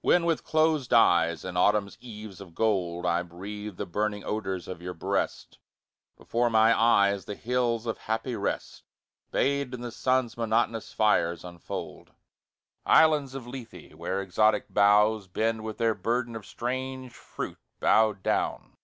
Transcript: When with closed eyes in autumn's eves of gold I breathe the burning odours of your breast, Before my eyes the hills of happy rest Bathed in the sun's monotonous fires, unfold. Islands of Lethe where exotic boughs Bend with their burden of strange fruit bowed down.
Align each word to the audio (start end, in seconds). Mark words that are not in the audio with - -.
When 0.00 0.24
with 0.24 0.44
closed 0.44 0.94
eyes 0.94 1.44
in 1.44 1.58
autumn's 1.58 1.98
eves 2.00 2.40
of 2.40 2.54
gold 2.54 3.04
I 3.04 3.22
breathe 3.22 3.76
the 3.76 3.84
burning 3.84 4.24
odours 4.24 4.66
of 4.66 4.80
your 4.80 4.94
breast, 4.94 5.58
Before 6.16 6.48
my 6.48 6.72
eyes 6.72 7.26
the 7.26 7.34
hills 7.34 7.84
of 7.84 7.98
happy 7.98 8.34
rest 8.34 8.82
Bathed 9.30 9.74
in 9.74 9.82
the 9.82 9.92
sun's 9.92 10.38
monotonous 10.38 10.94
fires, 10.94 11.44
unfold. 11.44 12.12
Islands 12.86 13.34
of 13.34 13.46
Lethe 13.46 13.92
where 13.92 14.22
exotic 14.22 14.72
boughs 14.72 15.28
Bend 15.28 15.62
with 15.62 15.76
their 15.76 15.94
burden 15.94 16.34
of 16.34 16.46
strange 16.46 17.12
fruit 17.12 17.58
bowed 17.78 18.22
down. 18.22 18.78